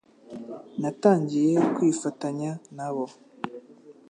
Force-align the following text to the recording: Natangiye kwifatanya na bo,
Natangiye 0.81 1.53
kwifatanya 1.75 2.51
na 2.75 2.89
bo, 2.93 3.05